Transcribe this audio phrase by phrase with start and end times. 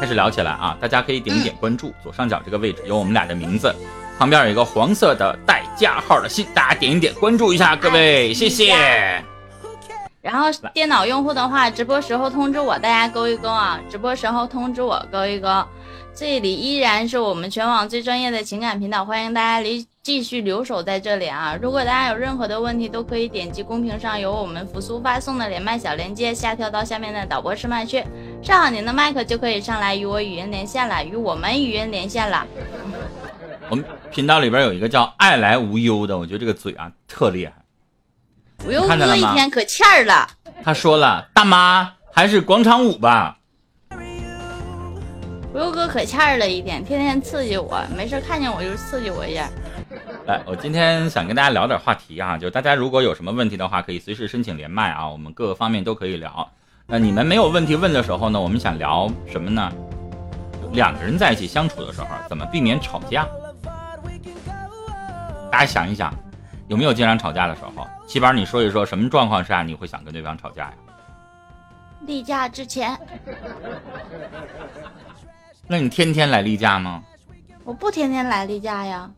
[0.00, 0.76] 开始聊起来啊！
[0.80, 3.74] 大家可以点一点关注，左上角这个位置有我们俩的名字，
[4.16, 8.74] 旁边有一个黄色的带加号的信，大家点一点关注一下，各位谢谢。
[10.22, 13.80] 然后电脑用户的话，直播时候通知我，大家勾一勾啊！
[13.90, 15.48] 直播时候通知我，勾一勾。
[16.14, 21.56] 这里依然是我们全网最专业的情感频道，欢迎大家离继续留守在这里啊！
[21.60, 28.04] 如果大家有任何的问题，都可以点击公屏上有我们扶苏发送的连麦小链接，下跳到下面的导播试麦区，
[28.42, 32.46] 上好您的麦克就可以上来与我语音连线了，与我们语音连线了。
[33.68, 37.52] 我们频道里边有一个叫爱来无忧的，我觉得这个嘴啊特厉害。
[38.66, 40.26] 无忧哥一天可欠儿了。
[40.62, 43.38] 他说了，大妈还是广场舞吧。
[45.52, 49.48] 无忧哥可欠儿了一点，天天刺激我，没事看见我就刺激我一下。
[50.26, 56.50] 来，我今天想跟大家聊点话题啊，就大家如果有什么问题的话，可以随时申请连麦啊，我们各个方面都可以聊。
[56.90, 59.70] 那你们没有问题问的时候呢，我们想聊什么呢？
[60.72, 63.28] 两个人在一起相处的时候，怎么避免吵架？
[65.52, 66.10] 大家想一想，
[66.66, 67.86] 有没有经常吵架的时候？
[68.06, 70.72] 七宝，你说一说，什么状况下你会想跟对方吵架呀？
[72.06, 72.98] 例假之前。
[75.68, 77.02] 那你天天来例假吗？
[77.64, 79.10] 我不天天来例假呀。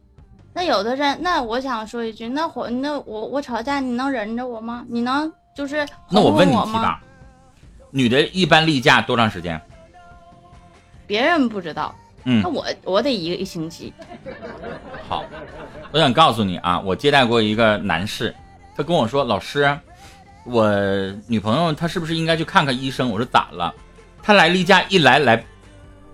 [0.52, 4.84] 那有的人，那我想说一句，那我那我我吵架，你能忍着我吗？
[4.88, 6.98] 你能就是那我问你七宝，
[7.90, 9.60] 女的一般例假多长时间？
[11.06, 13.92] 别人不知道，嗯，那我我得一个一星期。
[15.08, 15.24] 好，
[15.90, 18.34] 我想告诉你啊，我接待过一个男士，
[18.76, 19.76] 他跟我说，老师，
[20.44, 20.70] 我
[21.26, 23.10] 女朋友她是不是应该去看看医生？
[23.10, 23.74] 我说咋了？
[24.22, 25.44] 她来例假一来来。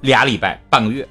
[0.02, 1.08] 俩礼拜，半个月，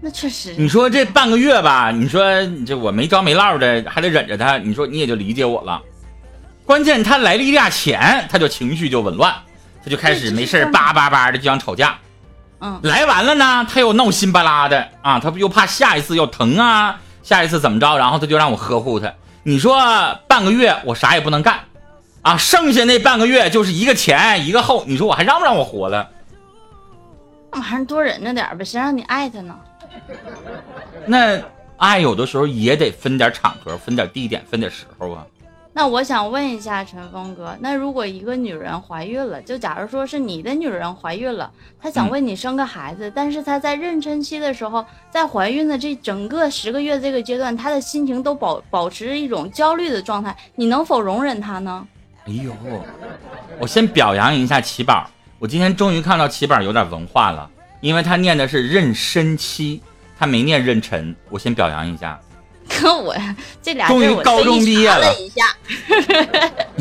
[0.00, 0.54] 那确实。
[0.56, 2.24] 你说这半个月吧，你说
[2.66, 5.80] 这我没招没落的，还得忍着他，你说你也就理解我了。
[6.70, 9.34] 关键他来例假前，他就情绪就紊乱，
[9.82, 11.98] 他就开始没事叭叭叭的就想吵架。
[12.60, 19.12] 嗯，来完了呢，他又闹心巴拉的啊，他不又怕下一次要疼啊，下一次怎么着，然后他就让我呵护他。
[19.42, 19.82] 你说
[20.28, 21.58] 半个月我啥也不能干
[22.22, 26.08] 啊，剩下那半个月就是一个前一个后，你说我还让不让我活了？
[27.50, 29.58] 那玩意儿多忍着点呗，谁让你爱他呢？
[31.04, 31.36] 那
[31.78, 35.26] 爱有的时候也得分点场合，分点地点，分点时候啊。
[35.80, 51.88] 那我想问一下陈峰哥，那如果一个女人怀孕了，就假如说是你的女人怀孕了，她想为你生个孩子，但是她在妊娠期的时候，在怀孕的这整个十个月这个阶段，她的心情都保保持着一种焦虑的状态，你能否容忍她呢？
[52.26, 52.52] 哎呦，
[53.58, 55.08] 我先表扬一下齐宝。
[55.38, 59.80] 我今天终于看到齐宝有点文化了，因为他念的是妊娠期，
[60.18, 61.14] 他没念妊娠。
[61.30, 62.20] 我先表扬一下。
[62.70, 63.14] 可我
[63.60, 65.12] 这俩终于高中毕业了。
[65.18, 65.44] 一下，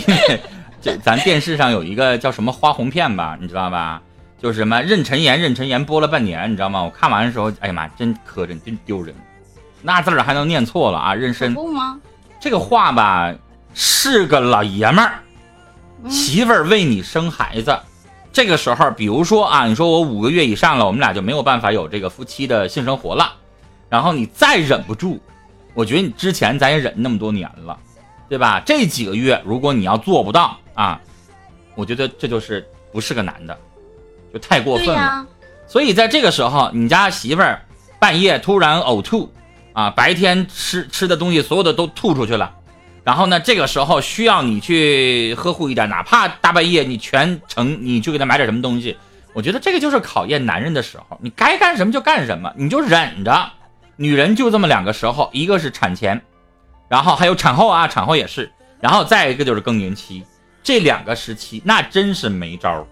[0.80, 4.02] 这咱电视上有一个叫什么花红片吧，你知道吧？
[4.42, 6.84] 就是什么妊娠炎，妊娠炎播了半年，你知道吗？
[6.84, 9.14] 我看完的时候，哎呀妈，真磕碜，真丢人，
[9.82, 11.16] 那字儿还能念错了啊？
[11.16, 12.00] 妊娠不吗？
[12.40, 13.34] 这个话吧，
[13.74, 15.20] 是个老爷们儿，
[16.08, 17.78] 媳妇儿为你生孩子。
[18.32, 23.34] 这个时候，比如说啊，你说我五个月以上了，我们俩就没有办法有这个夫妻的性生活了。
[23.90, 25.20] 然后你再忍不住，
[25.80, 27.80] 我觉得你之前咱也忍那么多年了，
[28.28, 28.62] 对吧？
[28.66, 31.00] 这几个月如果你要做不到啊，
[31.74, 33.58] 我觉得这就是不是个男的，
[34.34, 35.26] 就太过分了。
[35.70, 37.62] 所以在这个时候，你家媳妇儿
[37.98, 39.32] 半夜突然呕吐
[39.72, 42.54] 啊，白天吃吃的东西所有的都吐出去了。
[43.06, 48.98] 然后呢，这个时候需要你去呵护一点，哪怕大半夜你全程你去给她买点什么东西，
[49.32, 53.50] 我觉得这个就是考验男人的时候，你该干什么就干什么，你就忍着。
[54.02, 56.22] 女人就这么两个时候，一个是产前，
[56.88, 58.50] 然后还有产后啊，产后也是，
[58.80, 60.24] 然后再一个就是更年期，
[60.64, 62.88] 这两个时期那真是没招。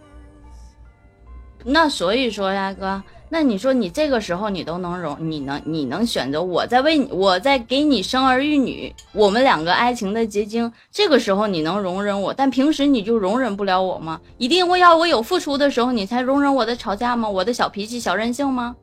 [1.64, 3.02] 那所以说呀，哥。
[3.30, 10.70] 那你说你这个时候你都能容，你能你能选择我在为你我在给你生儿育女，我们两个爱情的结晶。
[10.92, 14.20] 这个时候你能容忍我，但平时你就容忍不了我吗？
[14.38, 17.30] 一定会要我有付出的时候你才容忍我的吵架吗？
[17.30, 18.76] 我的小脾气、小任性吗？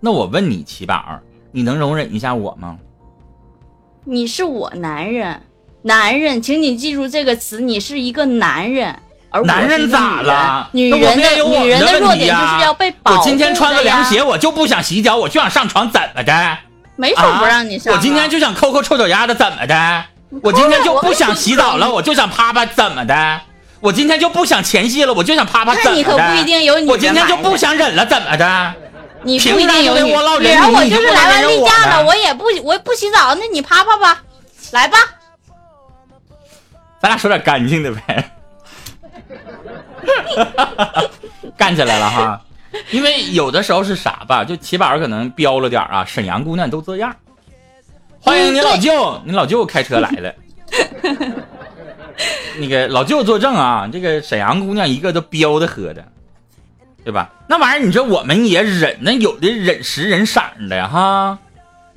[0.00, 1.20] 那我问你，齐宝，
[1.52, 2.76] 你能容忍一下我吗？
[4.04, 5.42] 你是我男人，
[5.82, 8.94] 男人，请你记住这个词，你是一个男人。
[9.32, 10.68] 而男人咋了？
[10.72, 13.18] 女人的女人的弱点就是要被保护。
[13.18, 16.58] 我今天穿个凉鞋，我就不想洗脚，我就想上床，怎么的？
[16.96, 17.94] 没说不让你上。
[17.94, 20.04] 我今天就想抠抠臭脚丫子，怎么的？
[20.42, 23.40] 我今天就不想洗澡了，我就想啪啪，怎么的？
[23.80, 25.96] 我今天就不想前戏了，我就想啪啪，怎么的？
[25.96, 28.74] 你可不一定有你我今天就不想忍了，怎么的？
[29.22, 34.22] 你不一定有女人，我就是来完例假了，我也不我不洗澡，那你啪啪吧，
[34.72, 34.98] 来吧。
[37.00, 38.30] 咱俩说点干净的呗。
[41.56, 42.40] 干起来了哈！
[42.90, 47.14] 因为有的时候是啥吧，就起板可能标了点啊，沈阳姑娘都这样。
[48.20, 50.34] 欢迎你老舅，你老舅开车来了。
[52.58, 56.04] 那个老舅作证啊，这个沈阳姑娘一个都彪的喝的，
[57.10, 57.28] 对吧？
[57.48, 61.36] 那玩意儿你说我们也忍，那有的忍时忍色的哈，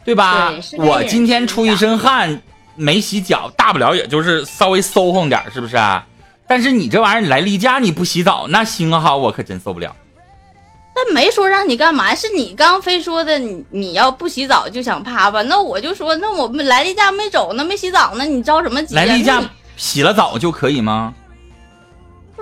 [0.04, 0.52] 对吧？
[0.80, 2.42] 我今天出一身汗
[2.76, 5.78] 没洗脚，大不了也就是稍微馊哼点，是不是？
[6.48, 9.96] 但是你这玩意儿你来例假你不洗澡，那行哈，我可真受不了。
[10.96, 15.44] 那没说让你干嘛，是你刚非说的，你你要不洗澡就想趴吧？
[15.44, 18.96] 那我就说，那我们来例假没走呢，没洗澡呢，你着什么急？
[18.96, 19.40] 来例假
[19.78, 21.14] 洗了澡就可以吗？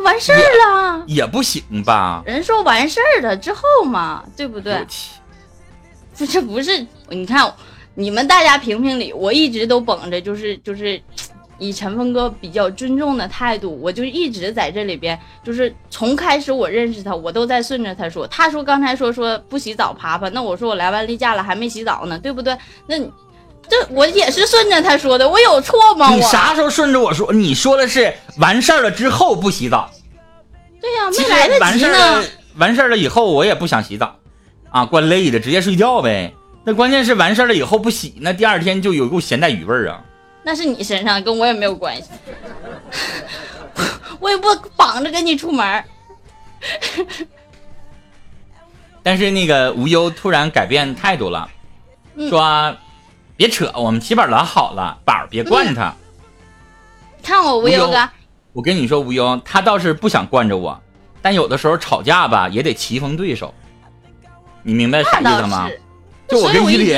[0.02, 2.22] 完事儿了也不行吧？
[2.26, 4.86] 人说完事儿了之后嘛，对不对？
[6.18, 7.54] 不是不是，你看
[7.96, 11.02] 你们大家评评理，我一直都绷着，就是就是。
[11.64, 18.26] 以陈峰哥比较尊重的态度，我就一直在这里边，就是从开始我认识他，我都在顺着他说。
[18.26, 22.58] 他说刚才说说不洗澡爬爬，那我说我来完例假了还没洗澡呢，对不对？
[22.88, 22.98] 那
[23.72, 26.14] 这我也是顺着他说的，我有错吗？
[26.14, 27.32] 你啥时候顺着我说？
[27.32, 29.90] 你说的是完事儿了之后不洗澡。
[30.82, 32.24] 对呀，没来得及完事儿
[32.58, 34.14] 完事儿了以后我也不想洗澡，
[34.72, 36.34] 啊，怪累的，直接睡觉呗。
[36.66, 40.02] 那关键是完事儿了以后不洗，那第二天就有股咸带鱼味儿啊。
[40.44, 42.10] 那是你身上，跟我也没有关系。
[44.20, 45.82] 我也不绑着跟你出门。
[49.02, 51.50] 但是那个无忧突然改变态度了，
[52.30, 52.76] 说
[53.42, 55.92] ：“别扯，我们起板拉好了，宝别惯他。”
[57.24, 58.08] 看我无忧哥，
[58.54, 60.80] 我跟你说，无忧他倒是不想惯着我，
[61.24, 63.52] 但有的时候吵架吧，也得棋逢对手。
[64.62, 65.68] 你明白啥意思吗？
[66.28, 66.96] 就我跟依林，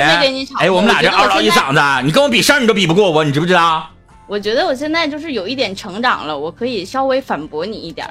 [0.59, 3.89] 哎，我们俩这嗷嗷一嗓子，你跟我比事儿你都比不过我，你知不知道？
[4.27, 8.05] 我觉得我现在就是有一点成长了，我可以稍微反驳你一点。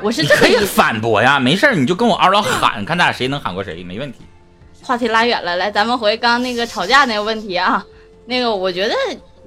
[0.00, 4.20] 我是这可以反驳呀，没事儿你就跟我嗷嗷喊，看咱俩谁能喊过谁，没问题。
[4.82, 7.84] 话题拉远了，来，咱们回刚刚那个吵架那个问题啊，
[8.26, 8.94] 那个我觉得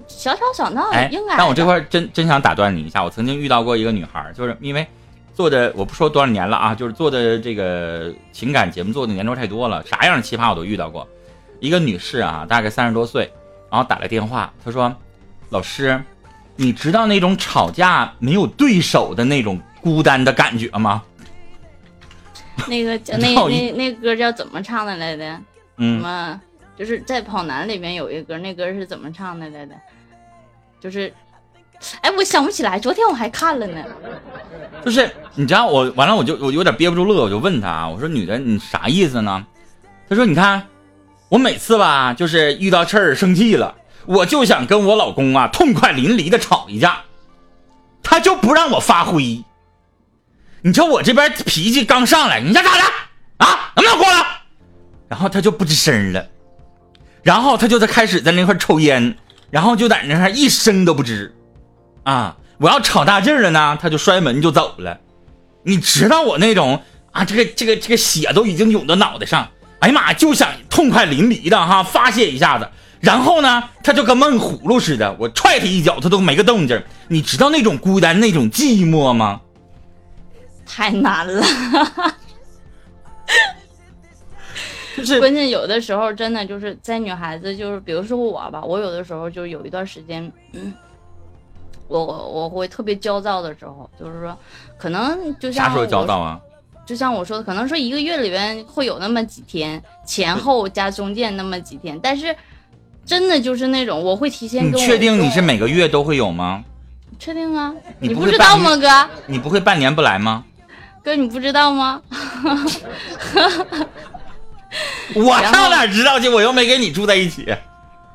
[0.07, 1.37] 小吵小闹应该。
[1.37, 4.85] 但我这块真真想打断你一下，我曾经遇到过一个女孩，就是因为。
[5.35, 11.05] 做的我不说多少年了啊，就是做的这个情感节目做的年头太多了，啥样的奇葩我都遇到过。
[11.59, 13.29] 一个女士啊，大概三十多岁，
[13.69, 14.95] 然后打来电话，她说
[15.51, 16.01] ：“老师，
[16.55, 21.03] 你知道那种吵架没有对手的那种孤单的感觉吗？”
[22.67, 25.39] 那个叫那那那歌叫怎么唱的来的？
[25.77, 26.41] 嗯，什么？
[26.77, 29.75] 就是在跑男里面有一个歌，那歌是怎么唱的来的？
[30.79, 31.13] 就是。
[31.99, 33.83] 哎，我想不起来，昨天我还看了呢。
[34.83, 39.45] 就是你知道我完了，我就我有点憋不住乐，我就问他，我说女的你啥意思呢？
[40.07, 40.65] 他说你看，
[41.27, 43.75] 我每次吧，就是遇到事儿生气了，
[44.05, 47.01] 我就想跟我老公啊痛快淋漓的吵一架，
[48.01, 49.43] 他就不让我发挥。
[50.65, 52.81] 你瞧我这边脾气刚上来，你想咋的
[53.37, 53.71] 啊？
[53.75, 54.25] 能不能过来？
[55.07, 56.25] 然后他就不吱声了，
[57.21, 59.15] 然后他就在开始在那块抽烟，
[59.51, 61.29] 然后就在那块一声都不吱。
[62.03, 62.35] 啊！
[62.57, 64.99] 我要吵大劲了呢，他就摔门就走了。
[65.61, 69.47] 你知道我那种啊，这个这个这个血都已经涌到脑袋上，
[69.81, 72.67] 哎呀妈，就想痛快淋漓的哈发泄一下子。
[73.01, 76.81] 然后呢，他就跟闷葫芦似的，我踹他一脚，他都没个动静。
[77.07, 79.41] 你知道那种孤单、那种寂寞吗？
[80.65, 81.43] 太难了，
[84.97, 90.73] 就是关键有的时候真的就是在女孩子，就是比如说我吧，我有的时候就有一段时间，嗯。
[91.87, 94.35] 我我会特别焦躁的时候，就是说，
[94.75, 96.41] 可能就像啥时候焦躁啊？
[96.83, 102.35] 就像我说的，可能说一个月里边会有那么几天，前后加中间那么几天，但是
[103.05, 104.65] 真的就是那种我会提前。
[104.65, 106.63] 你确定你是每个月都会有吗？
[107.19, 108.87] 确定啊，你不知道吗，哥？
[109.27, 110.43] 你不会半年不来吗？
[111.05, 112.01] 哥，你不知道吗？
[115.13, 116.27] 我上哪知道去？
[116.27, 117.45] 我又没跟你住在一起。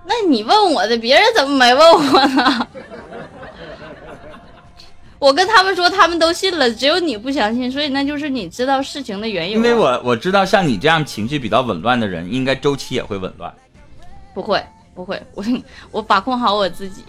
[0.04, 2.66] 那你问我的，别人怎么没问我呢？
[5.20, 9.54] 我跟他们说，他们都信了，只有你不相信，所以那就是你知道事情的原因。
[9.54, 13.54] 因为我我知道，像你这样情绪比较紊乱的人，应该周期也会紊乱。
[14.34, 14.60] 不会，
[14.96, 15.44] 不会，我
[15.92, 17.04] 我把控好我自己。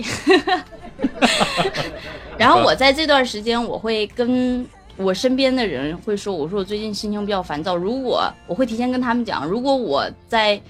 [2.38, 4.64] 然后我在这段时间，我会跟
[4.98, 7.76] 我身边的人会说，我说我最近心情比较烦躁。
[7.76, 10.62] 如果我会提前跟他们讲，如果我在。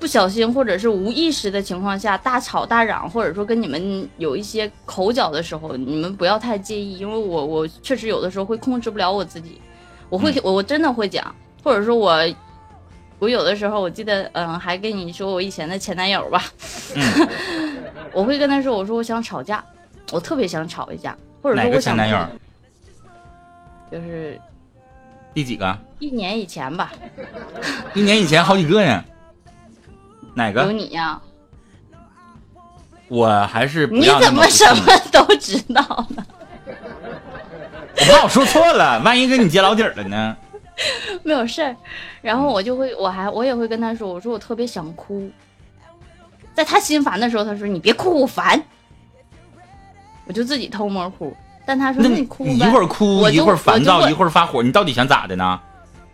[0.00, 9.60] 不小心或者是无意识的情况下大吵大嚷，或者说跟你们有一些口角的时候，你们不要太介意，因为我我确实有的时候会控制不了我自己，
[10.08, 11.32] 我会我我真的会讲，
[11.62, 12.20] 或者说我
[13.20, 16.42] 我有的时候我记得嗯还跟你说我以前的前男友吧，
[18.12, 19.64] 我会跟他说我说我想吵架，
[20.10, 22.26] 我特别想吵一架，或者说我想前男友？
[23.92, 24.40] 就是
[25.34, 25.78] 第几个？
[25.98, 26.90] 一年以前吧。
[27.94, 29.04] 一年以前好几个呢。
[30.34, 30.72] 哪个有？
[30.72, 31.20] 你呀、
[33.08, 36.24] 我还是你怎么什么都知道呢？
[36.66, 40.34] 我怕我说错了， 万一跟你揭老底儿了呢？
[41.22, 41.76] 没有事儿。
[42.22, 45.30] 然后我就会，我还我也会跟他说，我说我特别想哭。
[46.54, 48.62] 在他心烦的时候，他说你别哭，我烦。
[50.24, 51.36] 我就自己偷摸哭。
[51.64, 52.22] 但他说那你
[52.58, 55.60] 一会儿哭，一会儿烦躁，一会儿发火，你到底想咋的呢？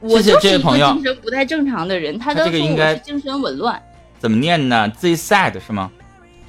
[0.01, 3.83] 我谢谢就是朋友精神不太正常的人，他这个应该是精神紊乱。
[4.19, 5.91] 怎么念呢？Z sad 是吗？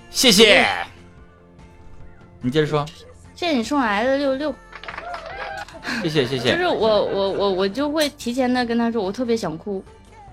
[0.09, 0.67] 谢谢。
[2.41, 2.85] 你接着说，
[3.35, 4.53] 谢谢你送来的六六，
[6.03, 6.51] 谢谢谢谢。
[6.51, 9.83] 就是我我我我就会提前的跟他说，我特别想哭，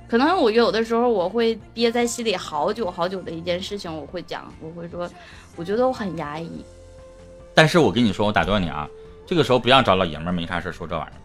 [0.09, 5.09] 可能我有的时候我会憋在心里好久好久的一件事情，我会讲，我会说，
[5.57, 6.65] 我觉得我很压抑，
[7.57, 8.87] 但是我跟你说，我打断你啊，
[9.27, 11.17] 这个时候不要找老爷们儿没啥事儿说这玩意儿。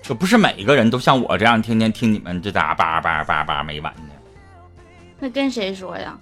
[0.00, 4.00] 就不是每一个人都像我这样天天听你们这咋叭叭叭叭没完的。
[5.18, 6.16] 那跟谁说呀？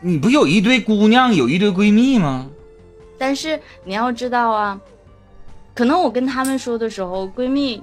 [0.00, 2.46] 你不有一堆姑娘，有一堆闺蜜吗？
[3.18, 4.78] 但是你要知道啊，
[5.74, 7.82] 可能我跟他们说的时候，闺蜜，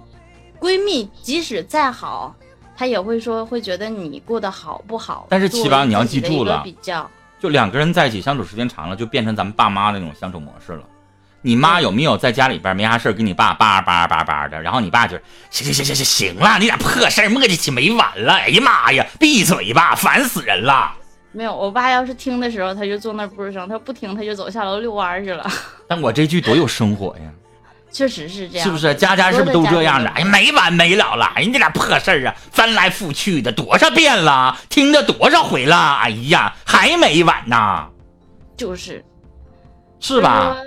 [0.60, 2.36] 闺蜜即使再好，
[2.78, 5.26] 她也会说会觉得你过得好不好。
[5.30, 7.10] 但是七八你要记住了比较
[7.46, 10.84] 就两个人在一起相处时间长了，就变成咱们爸妈那种相处模式了。
[11.44, 15.22] 你妈有没有在家里边没啥事儿跟你爸叭叭叭叭的，然后你爸就是
[15.52, 20.92] 行行行行行行了，你俩破事儿磨叽起没完了，哎呀妈呀，闭嘴吧，烦死人了。
[21.34, 21.56] 没有。
[21.56, 25.48] 我爸要是听的时候，他就坐那儿不吱声；他不听，他就走下楼遛弯去了。
[25.88, 27.32] 但我这句多有生活呀，
[27.96, 28.94] 确实是这样，是不是？
[28.96, 30.10] 家家是不是都这样的？
[30.10, 37.88] 哎呀，没完没了了，哎呀，那点破事儿啊，翻来覆去的多少遍了，听了多少回了，哎呀，还没完呢，
[38.58, 39.02] 就是
[40.02, 40.58] 是吧？？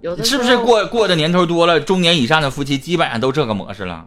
[0.00, 0.56] 有的是不是？
[0.56, 4.06] 过过的年头多了，中年以上的夫妻基本上都这个模式了？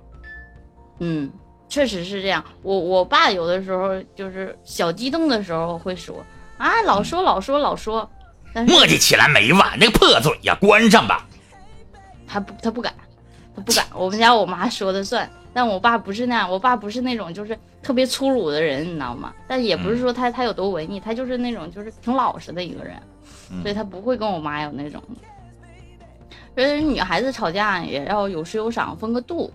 [1.02, 1.32] 嗯，
[1.70, 2.44] 确实是这样。
[2.64, 6.26] 我我爸有的时候就是小激动的时候会说
[6.58, 8.10] 啊，老说老说老说，
[8.56, 11.28] 磨叽起来没完，那个破嘴呀，关上吧。
[12.28, 12.94] 他不他不敢，
[13.56, 13.86] 他不敢。
[13.94, 19.34] 我们家我妈说的算，但我爸不是那样，我爸不是那种就是特别粗鲁的人，你知道吗？
[19.48, 22.96] 但也不是说他他有多文艺，他就是那种就是挺老实的一个人，
[23.52, 25.02] 嗯所以他不会跟我妈有那种。
[26.56, 29.52] 所以女孩子吵架也要有失有赏，分个度。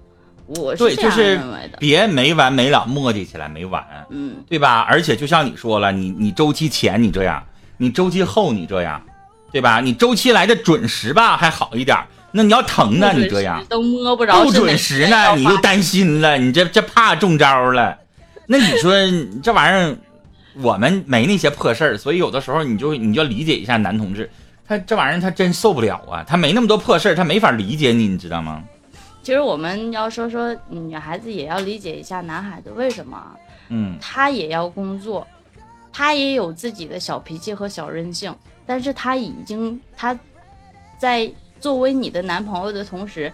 [0.58, 1.78] 我对，是这样就是认为的。
[1.78, 4.80] 别没完没了磨叽起来没完，嗯，对吧？
[4.80, 7.40] 而且就像你说了，你你周期前你这样，
[7.76, 9.00] 你周期后你这样，
[9.52, 9.80] 对吧？
[9.80, 11.96] 你周期来的准时吧还好一点，
[12.32, 17.96] 那你要疼呢，你这样都摸不着不准时呢，你就担心了，你这这怕中招了。
[18.46, 18.92] 那你说
[19.42, 19.96] 这玩意儿，
[20.62, 24.30] 我们没那些破事儿，所以有的时候你就你就理解一下男同志，
[24.66, 28.62] 他这玩意儿他真受不了啊，他没那么多破事儿，他没法理解你，你知道吗？
[29.22, 33.36] 其实我们要说说女孩子也要理解一下男孩子为什么啊
[33.68, 35.26] 嗯，他也要工作，
[35.92, 38.34] 他也有自己的小脾气和小任性，
[38.66, 40.18] 但是他已经他
[40.98, 43.32] 在作为你的男朋友的同时，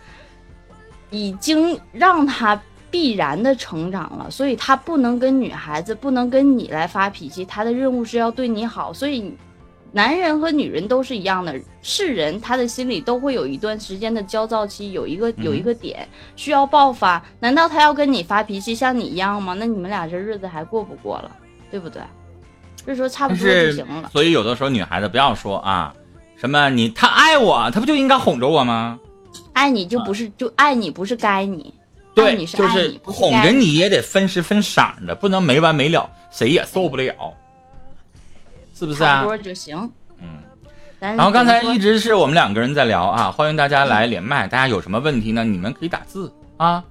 [1.10, 9.34] 已经让他必然的成长了，所以他不能跟女孩子，不能跟你来发脾气，他的任务是要对你好，所以。
[9.92, 17.22] 男人和女人都是一样的，是人，他的心里都会有一段时间的焦躁期，有一个有一个点需要爆发。
[17.40, 19.54] 难道他要跟你发脾气，像你一样吗？
[19.54, 21.30] 那你们俩这日子还过不过了，
[21.70, 22.02] 对不对？
[22.84, 24.10] 所以说差不多就行了。
[24.12, 25.94] 所以有的时候女孩子不要说啊，
[26.36, 28.98] 什么你他爱我，他不就应该哄着我吗？
[29.52, 31.72] 爱你就不是就爱你，不是该你，
[32.14, 32.56] 对，你是
[33.04, 33.32] 哄。
[33.42, 37.14] 着你也得分时分晌的，不能没完没了，谁也受不了，
[38.74, 39.22] 是不是啊？
[39.22, 39.90] 多就行。
[40.20, 40.28] 嗯。
[41.00, 45.42] 然后刚才一直是我们两个人在聊啊，欢迎大家来连麦，大家有什么问题呢？
[45.42, 46.84] 你们可以打字啊。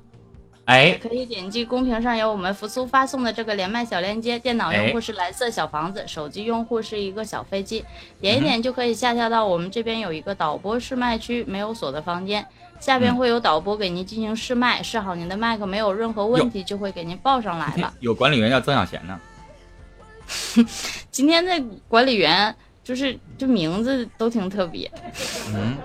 [0.66, 7.86] 哎，可以点击公屏上有我们扶苏发送的这个连麦小链接，电脑用哎户是蓝色小房子，手机用户是一个小飞机，
[8.20, 12.44] 点一嗯点就可以下跳到我们这边有一个导播试麦区，没有锁的房间，
[12.80, 17.94] 下边嗯会有导播给您进行试麦，试好您的麦克没有任何问题就会给您报上来了。
[18.02, 19.20] 有管理员叫曾小贤呢。
[21.12, 22.54] 今天的管理员
[22.84, 24.92] 就是这名字都挺特别，
[25.54, 25.78] 嗯，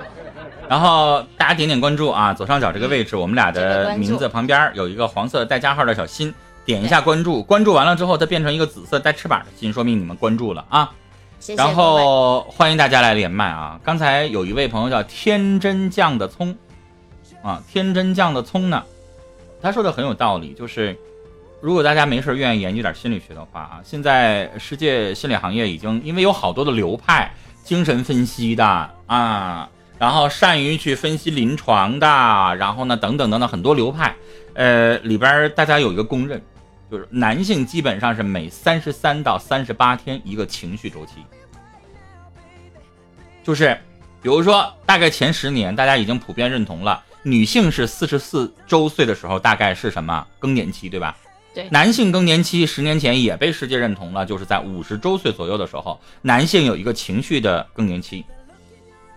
[0.71, 6.33] 然后大家点点关注啊，左上角这个位置，我们俩的名字旁边有一个黄色带加号的小心，
[6.65, 10.89] 点一下关注，关注完了之后，它变成一个紫色带翅膀的心，说明你们关注了啊。
[11.41, 11.75] 谢谢然。
[11.75, 13.81] 后欢迎大家来连麦啊！
[13.83, 16.57] 刚才有一位朋友叫天真酱的葱，
[17.43, 18.81] 啊，天真酱的葱呢，
[19.61, 20.97] 他说的很有道理，就是
[21.61, 27.29] 如果大家没事儿愿意研究点心理学的话啊，现在世界心理行业已经因为有好多的流派，
[27.65, 28.65] 精神分析的
[29.07, 29.69] 啊，
[30.00, 32.07] 然后善于去分析临床的，
[32.57, 34.16] 然后呢等等等等很多流派，
[34.54, 36.40] 呃里边大家有一个公认，
[36.90, 41.16] 就是男性基本上是每三十三到三十八天一个情绪周期，
[43.45, 43.78] 就是
[44.23, 51.14] 比如说大概前十年大家已经普遍认同了，女性是四十四周岁的时候大概是什么更年期，对吧？
[51.52, 58.25] 对男性更年期十年前也被世界认同了，就是在五十周岁左右的时候，男性有一个情绪的更年期。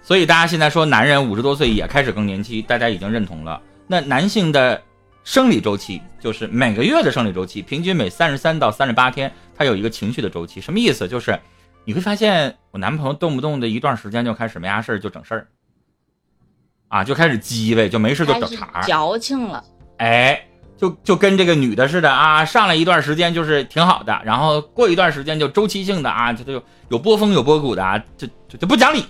[0.04, 3.60] 所以大家现在说男人五十多岁也开始更年期，大家已经认同了。
[3.88, 4.82] 那男性的
[5.24, 10.60] 生理周期就是每个月的生理周期，平均每三十三到三十八天，他有一个情绪的周期。
[10.60, 11.08] 什么意思？
[11.08, 11.40] 就是
[11.86, 15.48] 你会发现我男朋友动不动的一段时间就开始没啥事儿就整事儿，
[16.90, 18.82] 啊，就开始鸡呗，就没事就开始找茬。
[18.82, 19.64] 矫情了。
[19.98, 20.46] 哎，
[20.78, 29.06] 就就跟这个女的似的啊，上来一段时间就是挺好的，然后过一段时间就周期性的啊，就就有波峰有波谷的啊，就就就不讲理。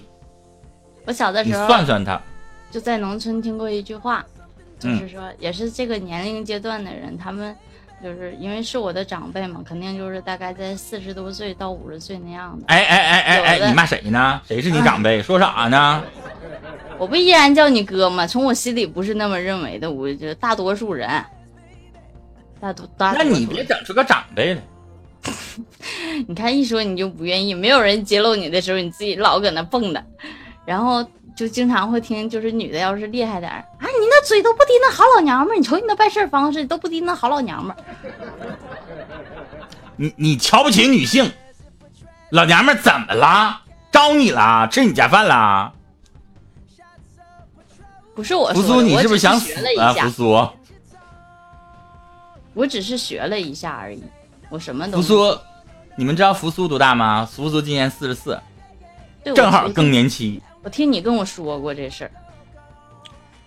[1.06, 2.20] 我小的时候算算他，
[2.72, 4.26] 就在农村听过一句话，
[4.80, 7.56] 就嗯是说，也是这个年龄阶段的人，他们
[8.02, 12.66] 就是因为是我的长辈嘛，肯定就是大概在四十多岁到五十岁那样的。
[12.68, 14.42] 哎哎哎哎哎，你骂谁呢？
[14.48, 15.22] 谁是你长辈？
[15.22, 16.04] 说啥呢？
[16.98, 18.26] 我不依然叫你哥吗？
[18.26, 21.10] 从我心里不是那么认为的，我觉得大多数人，
[22.62, 24.62] 大多大多那你别整出个长辈来。
[26.28, 30.02] 你看一说你就不愿意，没有人揭露你的时候，你自己老搁那蹦跶，
[30.66, 31.06] 然后
[31.36, 37.84] 就经常会听，就是女的要是厉害点儿啊，你那嘴都不敌那好老娘们儿，你瞅你那办事儿方式都不敌那好老娘们儿。
[39.98, 41.32] 你你瞧不起女性，
[42.32, 43.62] 老娘们儿怎么啦？
[43.92, 44.66] 招你啦？
[44.68, 45.72] 吃你家饭啦？
[48.16, 49.94] 不是我扶苏，说的，你是不是想死啊？
[49.94, 50.50] 下扶，苏，
[52.54, 54.04] 我只是学了一下而已，
[54.50, 55.40] 我什么都没扶苏，
[55.96, 57.26] 你们知道扶苏多大吗？
[57.26, 58.40] 扶苏今年四十四，
[59.36, 59.92] 正好更。
[59.92, 60.42] 年期。
[60.64, 62.12] 我听你跟我说过这事儿，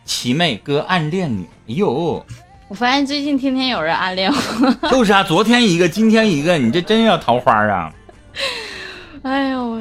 [0.05, 2.25] 七妹哥暗恋你，哎呦，
[2.69, 7.93] 我发现最近天天有人暗恋我， 就是啊，昨天一个，今天一个，你这真要桃花啊！
[9.25, 9.81] 哎呦我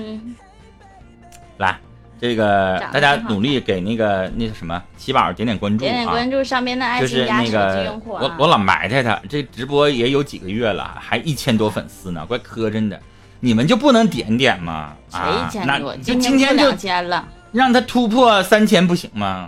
[1.57, 1.77] 来，
[2.21, 8.21] 这个大家努力给那个那什么七宝点点关注啊点点关，注上边的爱就是心加手机那个用户啊。
[8.23, 12.97] 我我老埋汰他，这直播也有几个月了，还一千多粉丝呢，怪磕碜的。
[13.45, 14.95] 你们就不能点点吗？
[15.07, 15.95] 谁啊一，千那多？
[15.97, 19.47] 就今今天就两千了，让他突破三千不行吗？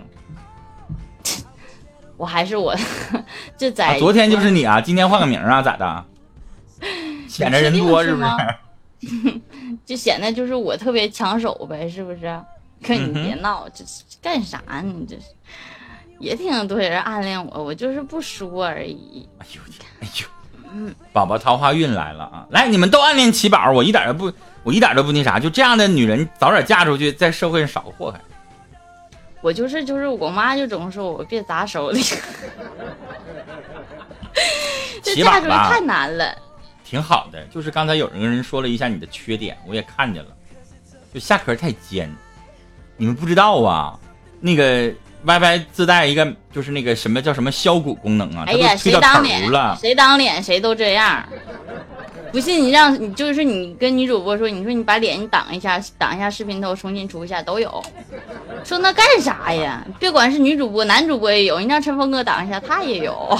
[2.16, 2.72] 我还是我，
[3.58, 6.04] 就啊在、，昨天就是你啊，今天换个名啊，咋的？
[7.26, 9.40] 显得人多是不是？
[9.84, 12.40] 就显得就是我特别抢手呗，是不是？
[12.86, 14.82] 可你别闹，这是干啥呢？
[14.84, 15.22] 你这是
[16.20, 19.28] 也挺多人暗恋我，我就是不说而已。
[19.38, 19.60] 哎呦，
[20.00, 20.26] 哎呦，
[21.12, 22.46] 宝宝桃花运来了啊！
[22.50, 25.38] 来，你们都暗恋奇宝，我一点都不，我一点都不那啥。
[25.38, 28.20] 就这样的女人，早点嫁出去，在社会上少祸害。
[29.40, 32.02] 我就是就是我妈就总说我别砸手里，
[35.02, 36.34] 这嫁出去太难了。
[36.84, 40.30] 挺好的，就是刚才有个人说了一下你的缺点，我也看见了，
[41.14, 42.12] 就下壳太尖，
[42.96, 43.98] 你们不知道啊？
[44.40, 44.92] 那个
[45.28, 51.22] YY 自带一个就是那个什么叫什么削骨功能啊，哎呀，谁都推到头当脸了，谁当脸谁都这样。
[52.32, 57.82] 不信你让你就是你跟女主播说，你说你把脸你挡一下，挡一下视频头，重新出一下都有。
[58.64, 59.86] 说那干啥呀？
[59.98, 63.38] 别管是女主播，男主播也有，你让陈峰哥挡一下，他也有。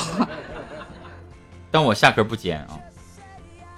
[1.70, 2.78] 但我下壳不尖啊。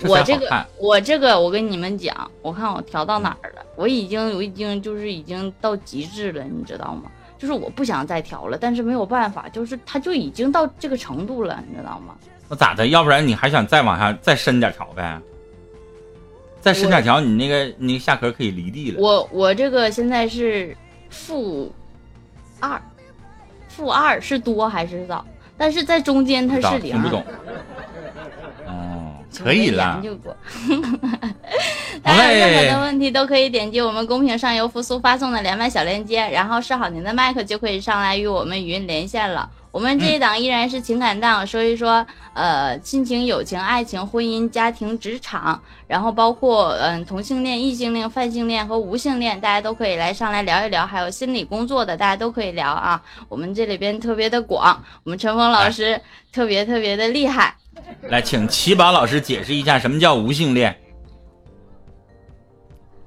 [0.02, 3.62] 我这个我这个，我跟你们讲，我看我调到哪儿了？
[3.76, 7.10] 我已经，我已经就是已经到极致了，你知道吗？
[7.40, 12.14] 就是我不想再调了，但是没有办法，就是它就已经到这个程度了，你知道吗？
[12.50, 12.88] 那咋的？
[12.88, 15.18] 要不然你还想再往下再深点调呗？
[16.60, 19.00] 再深点调，你那个你那个下壳可以离地了。
[19.00, 20.76] 我我这个现在是
[21.08, 21.72] 负
[22.60, 22.78] 二，
[23.68, 25.24] 负二是多还是少？
[25.56, 27.24] 但是在中间它是零，听不懂。
[29.38, 30.12] 可以了研。
[30.12, 30.36] 究过。
[32.02, 39.50] 大家有任何的问题都可以点击我们公屏上由扶苏发送的连麦小链接，然后设好您的麦克就可以上来与我们语音连线了。
[39.72, 50.84] 我们这一档依然是情感档，说一说呃亲情、友情、爱情、婚姻、家庭、职场，然后包括嗯、同性恋、异性恋、泛性恋和无性恋，大家都可以来上来聊一聊。
[50.84, 53.00] 还有心理工作的，大家都可以聊啊。
[53.28, 56.00] 我们这里边特别的广，我们陈峰老师
[56.32, 57.54] 特别特别的厉害。
[58.10, 60.76] 来，请奇宝老师解释一下什么叫无性恋。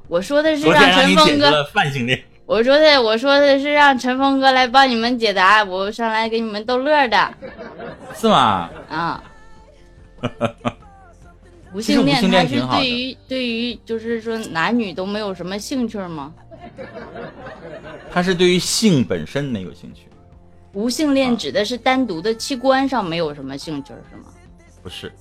[0.08, 1.50] 我说的是让陈峰哥。
[1.50, 2.24] 了泛性恋。
[2.46, 7.34] 我说的，我说的是让陈峰哥来帮你们解答，我上来给你们逗乐的
[8.16, 8.70] 是吗？
[8.90, 9.24] 啊。
[11.74, 16.32] 无性性恋它是对于对于就是说男女都没有什么兴趣吗？
[18.12, 20.08] 他是对于性本身没有兴趣。
[20.74, 24.26] 无性恋指的是单独的器官上没有什么兴趣是吗？
[24.84, 25.12] 不是，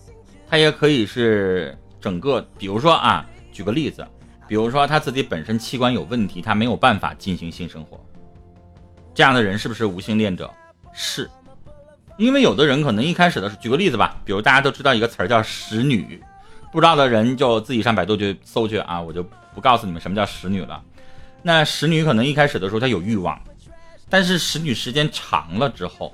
[0.49, 4.05] 他也可以是整个，比如说啊，举个例子，
[4.49, 8.05] 比如说他自己本身器官有问题，他没有办法进行性生活，
[9.15, 10.51] 这样的人是不是无性恋者？
[10.93, 11.31] 是，
[12.19, 16.21] 因为有的人可能一开始的时候，举个例子吧，比如大家都知道一个词儿叫使女，
[16.73, 19.23] 不知道的人就自己上百度去搜去啊，我就
[19.55, 20.83] 不告诉你们什么叫使女了。
[21.41, 23.41] 那使女可能一开始的时候她有欲望。
[24.11, 26.13] 但是使女时间长了之后，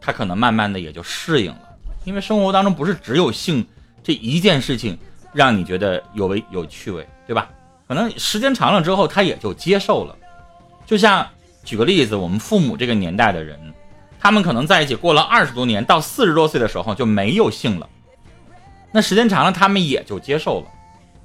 [0.00, 1.67] 她可能慢慢的也就适应了，
[2.08, 3.62] 因为生活当中不是只有性
[4.02, 4.98] 这一件事情
[5.34, 7.50] 让你觉得有味有趣味，对吧？
[7.86, 10.16] 可能时间长了之后，他也就接受了。
[10.86, 11.28] 就像
[11.62, 13.60] 举个例子，我们父母这个年代的人，
[14.18, 17.86] 他们可能在一起过了二十多年，到四十多岁的时候就没有性了，
[18.90, 20.66] 那时间长了，他们也就接受了。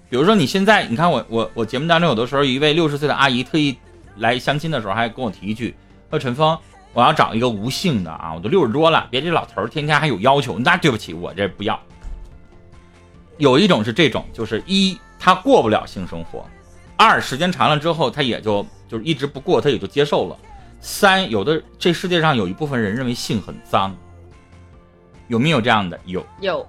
[0.10, 3.78] 比如说你现在，你看我我我节目当中有的时候，一位六十岁的阿姨特意。
[4.18, 5.74] 来相亲的时候还跟我提一句，
[6.12, 6.56] 说陈峰，
[6.94, 11.80] 我要找一个无性的啊，我都六十多了，别这老头天天还有要求，那对不起，我这不要。
[13.38, 16.46] 有一种是这种，就是一他过不了性生活，
[16.96, 20.38] 二时间长了之后他也就就是一直不过，他也就接受了。
[20.80, 23.96] 三有的这世界上有一部分人认为性很脏，
[25.28, 26.00] 有没有这样的？
[26.06, 26.68] 有有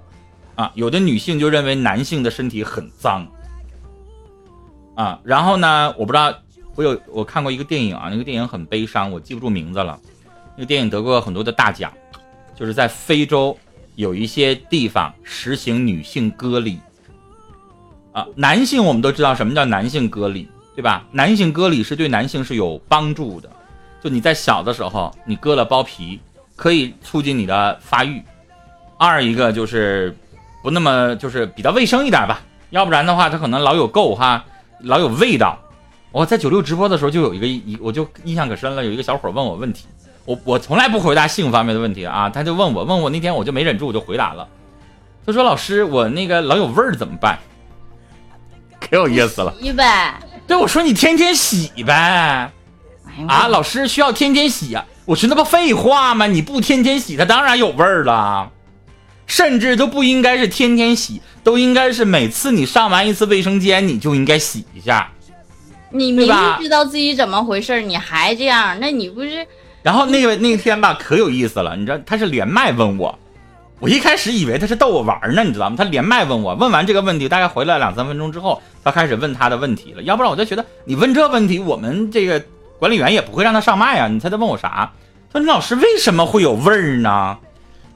[0.55, 3.27] 啊，有的女性就认为男性的身体很脏
[4.95, 6.33] 啊，然后呢，我不知道。
[6.77, 9.97] 我有我看过一个电影啊，那个电影很悲伤，我记不住名字了。
[10.55, 11.91] 那个电影得过很多的大奖，
[12.55, 13.57] 就是在非洲
[13.95, 16.79] 有一些地方实行女性割礼
[18.11, 18.25] 啊。
[18.35, 21.05] 男性我们都知道什么叫男性割礼，对吧？
[21.11, 23.49] 男性割礼是对男性是有帮助的，
[24.03, 26.19] 就你在小的时候你割了包皮，
[26.55, 28.21] 可以促进你的发育。
[28.97, 30.15] 二一个就是
[30.63, 34.45] 不那么就是比较卫生一点吧，要不然的话它可能老有垢哈，
[34.79, 35.59] 老有味道。
[36.11, 38.85] 我在九六直播的时候就有一个一，我就印象可深了。
[38.85, 39.85] 有一个小伙问我问题，
[40.25, 44.47] 我我从来不回答性方面的问题啊，他就问我，问我那天我就没忍住，我就回答了。
[45.25, 47.39] 他说：“老师，我那个老有味儿怎么办？”
[48.79, 49.53] 可有意思了。
[49.59, 50.19] 洗呗。
[50.45, 52.51] 对，我说你天天洗呗。
[53.27, 54.85] 啊，老师需要天天洗啊？
[55.05, 56.27] 我说那不废话吗？
[56.27, 58.51] 你不天天洗，它当然有味儿了。
[59.25, 65.09] 甚至都不应该是天天洗，都应该是每次你上完一次卫生间，你就应该洗一下。
[65.89, 69.47] 你明明知道自己怎么回事你还这样，那你不是？
[69.85, 73.19] 然后那个那天吧，可有意思了，你知道他是连麦问我，
[73.79, 75.75] 我一开始以为他是逗我玩呢，你知道吗？
[75.77, 80.01] 他连麦问我，问完这个问题，大概回来两三分钟之后，他开始问他的问题了。
[80.01, 82.43] 要不然我就觉得你问这问题，我们这个
[82.79, 84.07] 管理员也不会让他上麦啊。
[84.07, 84.91] 你猜他问我啥？
[85.31, 87.37] 他说你老师为什么会有味儿呢？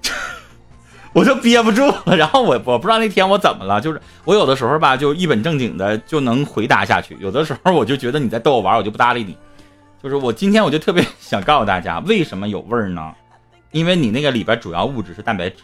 [1.13, 9.36] 我就憋不住了，然后我我不知道那天我怎么了，就是我有的时候吧，就一本正经的就能回答下去，有的时候我就觉得你在逗我玩，我就不搭理你。
[10.01, 13.13] 就是我今天我就特别想告诉大家，为什么有味儿呢？
[13.71, 15.63] 因为你那个里边主要物质是蛋白质。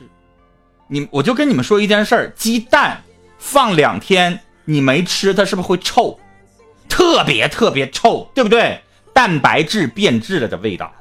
[0.87, 3.01] 你我就跟你们说一件事儿，鸡蛋
[3.37, 6.19] 放两天你没吃，它是不是会臭？
[6.87, 8.79] 特别特别臭，对不对？
[9.13, 10.93] 蛋白质变质了的味道。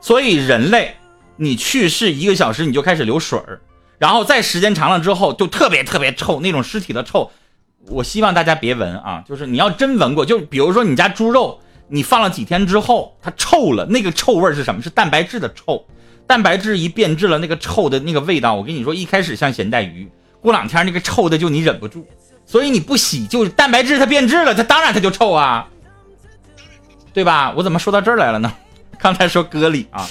[0.00, 0.94] 所以人类，
[1.36, 3.60] 你去世一个小时你就开始流水儿。
[3.98, 7.30] 然后再时间长了之后，就特别特别臭，那种尸体的臭。
[7.88, 14.82] 我希望大家别闻啊，就是你要真闻过，就比如说你家猪肉，你放了几天之后它臭了，那个臭味是什么？
[14.82, 15.84] 是蛋白质的臭。
[16.26, 20.08] 蛋白质一变质了，那个臭的那个味道，我跟你说，一开始像咸带鱼，
[20.40, 22.06] 过两天那个臭的就你忍不住。
[22.44, 25.68] 所以你不洗，就是蛋白质它变质了，它当然它就臭啊，
[27.12, 27.52] 对吧？
[27.56, 28.52] 我怎么说到这儿来了呢？
[28.98, 30.08] 刚才说割礼啊。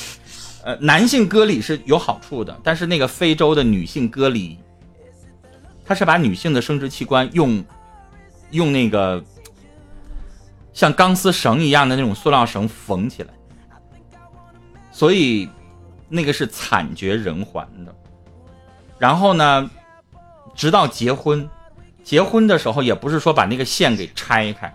[0.63, 4.57] 呃，男性割礼是有好处的，但是那个非洲的女性割礼，
[5.85, 7.63] 他是把女性的生殖器官用
[8.49, 9.23] 用那个
[10.75, 13.33] 像钢丝绳一样的那种塑料绳缝起来，
[14.91, 15.49] 所以
[16.09, 17.95] 那个是惨绝人寰的。
[18.99, 19.67] 然后呢，
[20.53, 21.49] 直到结婚，
[22.03, 24.71] 结婚的时候也不是说把那个线给拆开，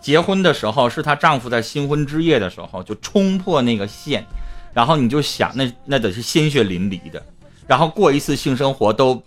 [0.00, 4.24] 结婚的时候是她丈夫在新婚之夜的时候就冲破那个线。
[4.72, 7.22] 然后你就想，那那得是鲜血淋漓的，
[7.66, 9.22] 然后过一次性生活都，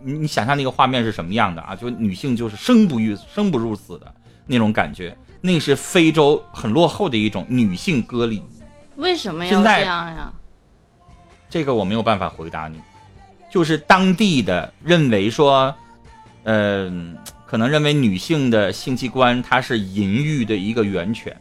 [0.00, 1.76] 你你想象那个画面是什么样的啊？
[1.76, 4.12] 就女性就是生不欲生不如死的
[4.50, 8.42] 那种感觉，那是非洲很落后的一种女性割礼。
[8.96, 10.32] 为什么要这样呀？
[11.48, 12.80] 这个我没有办法回答你，
[13.48, 15.72] 就是当地的认为说，
[16.42, 21.40] 嗯，可能认为女性的性器官它是淫欲的一个源泉。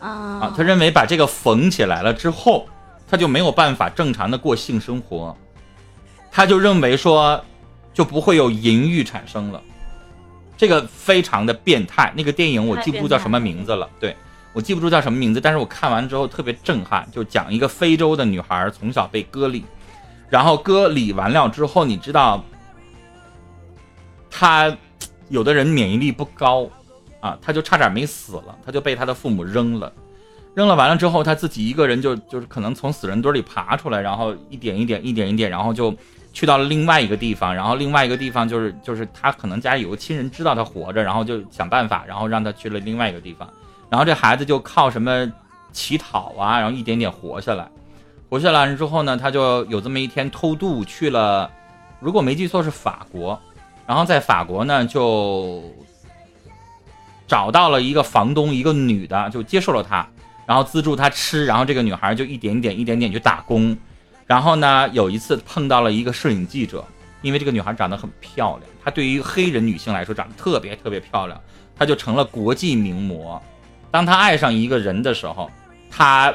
[0.00, 2.66] 啊，他认为把这个缝起来了之后，
[3.08, 5.36] 他就没有办法正常的过性生活，
[6.30, 7.44] 他就认为说，
[7.94, 9.62] 就不会有淫欲产生了。
[10.62, 12.12] 这个非常的变态。
[12.16, 14.14] 那个电影我记不住叫什么名字了，对
[14.52, 19.64] 我记不住叫什么名字，但是我看完之后特别震撼，就讲一个非洲的女孩从小被割礼，
[20.30, 22.44] 然后割礼完了之后，你知道，
[24.30, 24.72] 她
[25.30, 26.70] 有的人免疫力不高
[27.18, 29.92] 啊，她就差点没死了，她就被她的父母扔了。
[30.54, 35.92] 扔了完了之后，他自己一个人就就是可能从死人堆里爬出来，然后一点一点一点一点，然后就
[36.32, 43.48] 去到了另外一个地方，然后另外一个地方就是就是他可能家里有个亲人知道他活着，然后就想办法，然后让他去了另外一个地方，
[43.90, 45.30] 然后这孩子就靠什么
[45.72, 47.68] 乞讨啊，然后一点点活下来，
[48.28, 51.50] 活下来之后呢，他就有这么一天偷渡去了，
[52.00, 53.38] 如果没记错是法国，
[53.86, 55.62] 然后在法国呢就
[57.26, 60.06] 找到了一个房东，一个女的就接受了他。
[60.44, 63.74] 然后资助他吃，然后这个女孩就一点点、一点点去打工。
[64.32, 66.82] 然后呢，有一次碰到了一个摄影记者，
[67.20, 71.38] 因为这个女孩长得很漂亮，她对于黑人女性来说长得特别特别漂亮，
[71.76, 73.38] 她就成了国际名模。
[73.90, 75.50] 当她爱上一个人的时候，
[75.90, 76.34] 她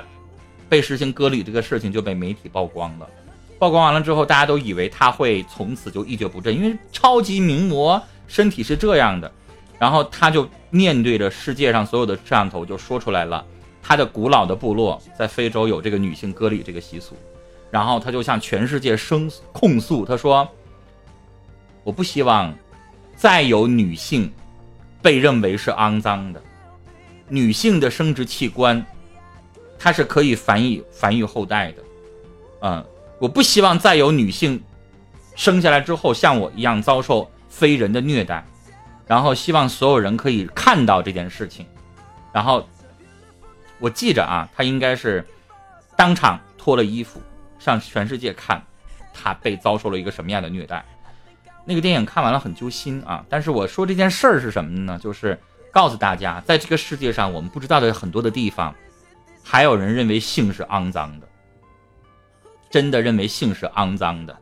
[0.70, 3.10] 被实行割礼这个事情就被媒体曝光了。
[3.58, 9.32] 曝光完了之后，大家都以为她会从此就一蹶不振，因为超级名模身体是这样的。
[9.80, 13.44] 然后她就面对着世界上所有的摄像头就说出来了。
[13.82, 17.16] 他的古老的部落在非洲有这个女性割礼这个习俗，
[17.72, 20.48] 然后他就向全世界声控诉，他说
[21.84, 22.54] ：“我不希望
[23.16, 24.32] 再有女性
[25.02, 26.42] 被认为是肮脏的，
[27.28, 28.86] 女性的生殖器官
[29.78, 31.84] 它是可以繁育繁育后代的，
[32.62, 32.86] 嗯，
[33.20, 34.62] 我不希望再有女性
[35.36, 38.46] 生下来之后像我一样遭受非人的虐待，
[39.06, 41.66] 然后希望所有人可以看到这件事情，
[42.34, 42.66] 然后。”
[43.80, 45.24] 我记着啊，他应该是
[45.96, 47.22] 当场脱了衣服，
[47.60, 48.62] 向全世界看
[49.14, 50.84] 他被遭受了一个什么样的虐待。
[51.66, 53.26] 那个电影看完了很揪心啊。
[53.30, 55.00] 但是我说这件事儿是什么呢？
[55.02, 55.40] 就是
[55.72, 58.74] 告诉大家，在这个世界上，我们不知道的很多的地方，
[59.44, 61.28] 还有人认为性是肮脏的，
[62.70, 64.38] 真的认为性是肮脏的，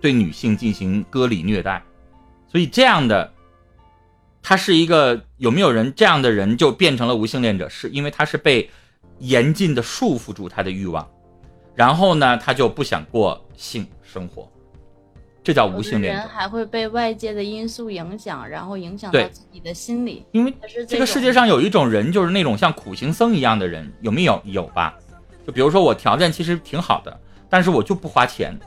[0.00, 1.82] 对女性进行割礼虐待。
[2.50, 3.32] 所以这样的。
[4.40, 8.70] 他是一个有没有人这样的人就变成了无性恋者，是因为他是被
[9.18, 11.06] 严禁的束缚住他的欲望，
[11.78, 14.50] 然后呢，他就不想过性生活，
[15.44, 16.18] 这叫无性恋者。
[16.18, 20.26] 人还会被外界的因素影响，然后影响到自己的心理。
[20.32, 20.52] 因为
[20.88, 24.42] 这个世界上有一种人，就是那种像苦行僧一样的人，有没有？
[24.44, 24.92] 有吧？
[25.46, 28.58] 就比如说我条件其实挺好的，但是我就不花钱，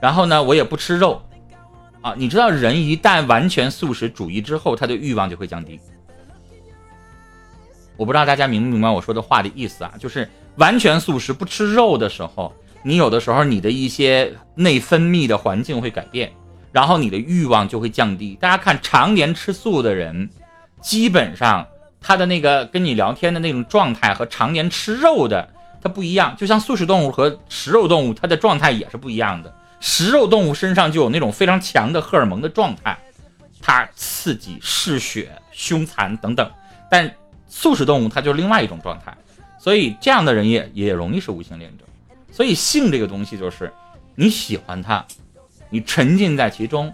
[0.00, 1.20] 然后呢，我也不吃肉。
[2.00, 5.78] 啊，你知道人一旦完全素食主义之后，他的欲望就会降低。
[7.98, 9.92] 我不知道大家明不明白我说的话的意思啊？
[9.98, 16.32] 就是完全素食不吃肉的时候，你有的时候你的一些内分泌的环境会改变，
[16.70, 18.36] 然后你的欲望就会降低。
[18.40, 20.28] 大家看，常年吃素的人，
[20.80, 21.66] 基本上
[22.00, 25.48] 他的那个跟你聊天的那种状态和常年吃肉的
[25.82, 26.36] 他不一样。
[26.36, 29.54] 就像素食动物和食肉动物，它的状态也是不一样的。
[29.80, 32.96] 食肉动物身上就有那种非常强的荷尔蒙的状态，
[33.60, 36.50] 它刺激、嗜血、凶残等等。
[36.90, 37.12] 但
[37.48, 39.14] 素食动物它就是另外一种状态，
[39.64, 41.86] 所以这样的人也也容易是无性恋者。
[42.30, 43.72] 所以性这个东西就是
[44.14, 45.02] 你喜欢它，
[45.70, 46.92] 你沉浸在其中，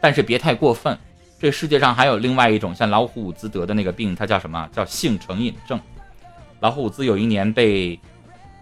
[0.00, 0.96] 但是别太过分。
[1.40, 4.70] 这世界上还有另外一种像老虎伍兹得的那个病，它叫什么？
[4.72, 5.80] 叫性成瘾症。
[6.60, 7.98] 老虎伍兹有一年被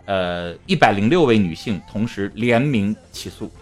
[0.06, 3.52] 呃一百零六位女性同时联名起诉。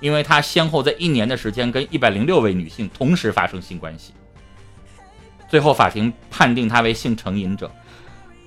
[0.00, 4.14] 因为他先后在一年的时间跟一百零六位女性同时发生性关系，
[5.46, 7.70] 最后法庭判定他为性成瘾者。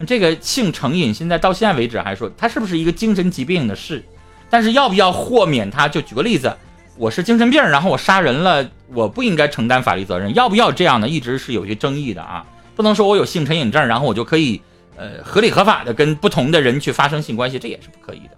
[0.06, 4.04] 这个性成瘾现在到现在为止还说它是不是一个精神疾病的事，
[4.50, 5.88] 但是要不要豁免它？
[5.88, 6.56] 就举个例子，
[6.98, 11.08] 我是精神病，然后我杀人了，我不应该承担法律责任，要不要这样呢？
[11.08, 14.62] 一直是有些争议的啊，不能说我有性成瘾症，然后我就可以
[14.96, 18.32] 呃合理合法的跟不同的人去发生性关系，这也是不可以的。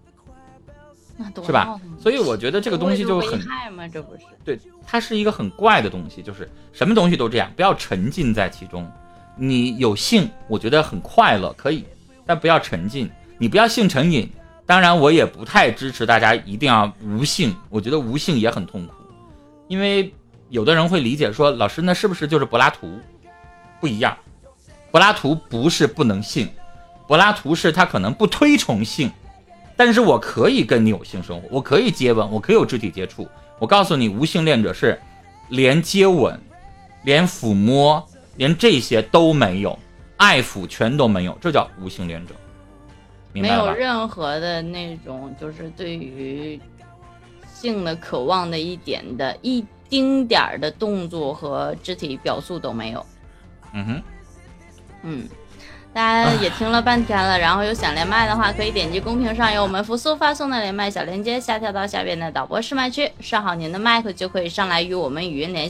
[1.45, 1.79] 是吧？
[2.01, 3.87] 所以我觉得这个东西就很害吗？
[3.87, 8.91] 这不是对，它是一个很怪的东西，就是什么东西都这样，不要沉浸在其中。
[9.35, 11.85] 你有性，我觉得很快乐，可以，
[12.25, 13.09] 但不要沉浸。
[13.37, 14.29] 你不要性成瘾。
[14.65, 17.55] 当然，我也不太支持大家一定要无性。
[17.69, 18.93] 我觉得无性也很痛苦，
[19.67, 20.13] 因为
[20.49, 22.99] 有的人会理解说，老师那是不是就是柏拉图？
[23.81, 24.15] 不一样，
[24.91, 26.47] 柏拉图不是不能性，
[27.07, 29.11] 柏拉图是他可能不推崇性。
[29.75, 33.27] 但是我可以跟你有性生活，我可以接吻，我可以有肢体接触。
[33.57, 34.97] 我告诉你，无性恋者是
[35.49, 36.39] 连接吻、
[37.03, 38.07] 连抚摸、
[38.41, 39.77] 连这些都没有，
[40.17, 42.33] 爱抚全都没有，这叫无性恋者。
[43.33, 46.59] 没有任何的那种，就是对于
[47.53, 53.05] 性的渴望的一点的一丁点儿的动作和肢体表述都没有。
[53.73, 54.01] 嗯哼，
[55.03, 55.29] 嗯，
[55.93, 65.69] 大家也听了半天了，然后有想连麦的话，可以点击公屏上有我们福苏发送的连麦小链接，下跳到下边的导播试麦区，上好您的麦克就可以上来与我们语音连